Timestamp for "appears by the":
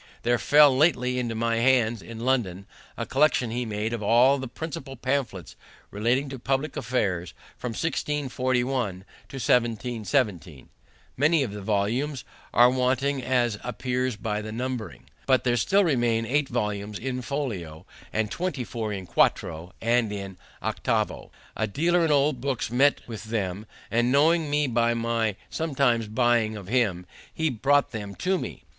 13.63-14.51